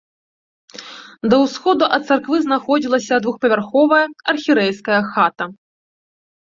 Да 1.33 1.37
ўсходу 1.43 1.85
ад 1.97 2.03
царквы 2.09 2.35
знаходзілася 2.47 3.21
двухпавярховая 3.27 4.05
архірэйская 4.35 5.01
хата. 5.13 5.45